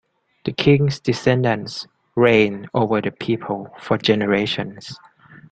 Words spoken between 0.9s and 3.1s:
descendants reigned over